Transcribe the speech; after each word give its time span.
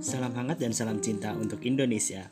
Salam 0.00 0.32
hangat 0.32 0.64
dan 0.64 0.72
salam 0.72 0.96
cinta 1.04 1.36
untuk 1.36 1.60
Indonesia. 1.68 2.24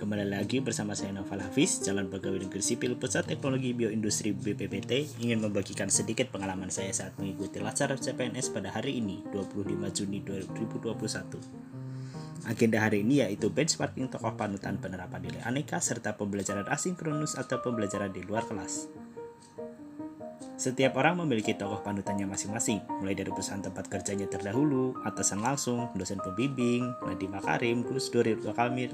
Kembali 0.00 0.24
lagi 0.24 0.64
bersama 0.64 0.96
saya 0.96 1.12
Noval 1.12 1.44
Hafiz, 1.44 1.84
Jalan 1.84 2.08
Pegawai 2.08 2.48
Negeri 2.48 2.64
Sipil 2.64 2.96
Pusat 2.96 3.36
Teknologi 3.36 3.76
Bioindustri 3.76 4.32
BPPT 4.32 5.20
ingin 5.20 5.44
membagikan 5.44 5.92
sedikit 5.92 6.32
pengalaman 6.32 6.72
saya 6.72 6.88
saat 6.96 7.12
mengikuti 7.20 7.60
latsar 7.60 7.92
CPNS 7.92 8.56
pada 8.56 8.72
hari 8.72 9.04
ini, 9.04 9.20
25 9.36 9.68
Juni 9.92 10.24
2021. 10.24 12.48
Agenda 12.48 12.80
hari 12.80 13.04
ini 13.04 13.20
yaitu 13.20 13.52
benchmarking 13.52 14.08
tokoh 14.08 14.32
panutan 14.40 14.80
penerapan 14.80 15.20
nilai 15.20 15.44
aneka 15.44 15.76
serta 15.76 16.16
pembelajaran 16.16 16.72
asinkronus 16.72 17.36
atau 17.36 17.60
pembelajaran 17.60 18.16
di 18.16 18.24
luar 18.24 18.48
kelas. 18.48 18.88
Setiap 20.60 21.00
orang 21.00 21.16
memiliki 21.24 21.56
tokoh 21.56 21.80
panutannya 21.80 22.28
masing-masing, 22.28 22.84
mulai 23.00 23.16
dari 23.16 23.32
perusahaan 23.32 23.64
tempat 23.64 23.88
kerjanya 23.88 24.28
terdahulu, 24.28 24.92
atasan 25.08 25.40
langsung, 25.40 25.88
dosen 25.96 26.20
pembimbing, 26.20 26.84
Nadiem 27.00 27.32
Makarim, 27.32 27.80
Gus 27.80 28.12
Dur, 28.12 28.28
Ridwan 28.28 28.52
Kamil, 28.52 28.92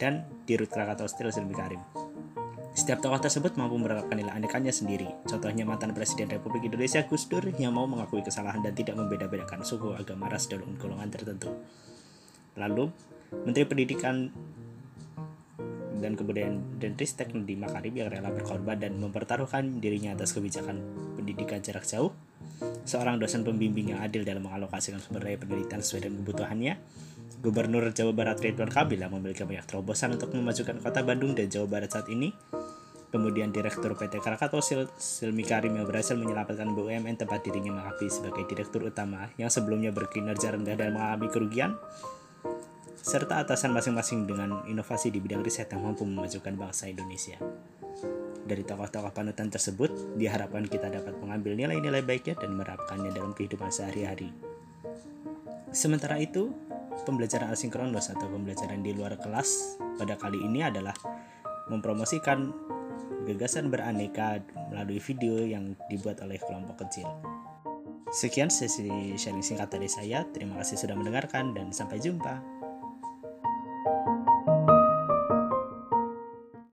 dan 0.00 0.24
Dirut 0.48 0.72
Krakatau 0.72 1.04
Steel 1.04 1.28
Silmi 1.28 1.52
Karim. 1.52 1.84
Setiap 2.72 3.04
tokoh 3.04 3.20
tersebut 3.20 3.60
mampu 3.60 3.76
menerapkan 3.76 4.16
nilai 4.16 4.32
anekannya 4.32 4.72
sendiri. 4.72 5.04
Contohnya 5.28 5.68
mantan 5.68 5.92
Presiden 5.92 6.32
Republik 6.32 6.64
Indonesia 6.64 7.04
Gus 7.04 7.28
Dur 7.28 7.44
yang 7.60 7.76
mau 7.76 7.84
mengakui 7.84 8.24
kesalahan 8.24 8.64
dan 8.64 8.72
tidak 8.72 8.96
membeda-bedakan 8.96 9.68
suku, 9.68 9.92
agama, 10.00 10.32
ras, 10.32 10.48
dan 10.48 10.64
golongan 10.80 11.12
tertentu. 11.12 11.52
Lalu, 12.56 12.88
Menteri 13.44 13.68
Pendidikan 13.68 14.32
dan 15.98 16.14
Kebudayaan 16.14 16.80
dan 16.80 16.94
Ristek 16.94 17.32
di 17.32 17.54
Makarim 17.58 17.94
yang 17.96 18.08
rela 18.12 18.32
berkorban 18.32 18.76
dan 18.80 18.96
mempertaruhkan 19.00 19.80
dirinya 19.80 20.16
atas 20.16 20.36
kebijakan 20.36 20.80
pendidikan 21.16 21.60
jarak 21.60 21.84
jauh, 21.84 22.12
seorang 22.86 23.20
dosen 23.20 23.42
pembimbing 23.42 23.96
yang 23.96 24.00
adil 24.00 24.22
dalam 24.22 24.44
mengalokasikan 24.46 25.02
sumber 25.02 25.26
daya 25.26 25.38
pendidikan 25.40 25.82
sesuai 25.82 26.08
dengan 26.08 26.16
kebutuhannya, 26.24 26.74
Gubernur 27.44 27.84
Jawa 27.92 28.12
Barat 28.16 28.40
Ridwan 28.40 28.72
Kamil 28.72 28.98
yang 29.02 29.12
memiliki 29.12 29.44
banyak 29.44 29.66
terobosan 29.68 30.16
untuk 30.16 30.32
memajukan 30.32 30.80
kota 30.80 31.04
Bandung 31.04 31.36
dan 31.36 31.46
Jawa 31.46 31.68
Barat 31.68 31.92
saat 31.92 32.08
ini, 32.08 32.32
kemudian 33.12 33.54
Direktur 33.54 33.94
PT 33.94 34.18
Krakatau 34.18 34.60
Sil 34.64 34.88
Silmi 34.98 35.46
Karim 35.46 35.78
yang 35.78 35.86
berhasil 35.86 36.18
menyelamatkan 36.18 36.74
BUMN 36.74 37.16
tempat 37.16 37.44
dirinya 37.46 37.78
mengabdi 37.80 38.10
sebagai 38.10 38.44
Direktur 38.50 38.88
Utama 38.88 39.30
yang 39.38 39.52
sebelumnya 39.52 39.94
berkinerja 39.94 40.52
rendah 40.52 40.74
dan 40.74 40.96
mengalami 40.96 41.28
kerugian, 41.30 41.78
serta 43.06 43.38
atasan 43.38 43.70
masing-masing 43.70 44.26
dengan 44.26 44.66
inovasi 44.66 45.14
di 45.14 45.22
bidang 45.22 45.46
riset 45.46 45.70
yang 45.70 45.86
mampu 45.86 46.02
memajukan 46.02 46.58
bangsa 46.58 46.90
Indonesia. 46.90 47.38
Dari 48.42 48.66
tokoh-tokoh 48.66 49.14
panutan 49.14 49.46
tersebut, 49.46 50.18
diharapkan 50.18 50.66
kita 50.66 50.90
dapat 50.90 51.14
mengambil 51.22 51.54
nilai-nilai 51.54 52.02
baiknya 52.02 52.34
dan 52.34 52.58
menerapkannya 52.58 53.14
dalam 53.14 53.30
kehidupan 53.30 53.70
sehari-hari. 53.70 54.34
Sementara 55.70 56.18
itu, 56.18 56.50
pembelajaran 57.06 57.54
asinkronus 57.54 58.10
atau 58.10 58.26
pembelajaran 58.26 58.82
di 58.82 58.90
luar 58.90 59.14
kelas 59.22 59.78
pada 60.02 60.18
kali 60.18 60.42
ini 60.42 60.66
adalah 60.66 60.94
mempromosikan 61.70 62.50
gagasan 63.22 63.70
beraneka 63.70 64.42
melalui 64.74 64.98
video 64.98 65.46
yang 65.46 65.78
dibuat 65.86 66.26
oleh 66.26 66.42
kelompok 66.42 66.82
kecil. 66.82 67.06
Sekian 68.10 68.50
sesi 68.50 69.14
sharing 69.14 69.46
singkat 69.46 69.70
dari 69.70 69.86
saya. 69.86 70.26
Terima 70.34 70.58
kasih 70.58 70.74
sudah 70.74 70.98
mendengarkan 70.98 71.54
dan 71.54 71.70
sampai 71.70 72.02
jumpa. 72.02 72.55